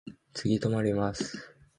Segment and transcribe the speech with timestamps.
[0.33, 1.53] 次止まります。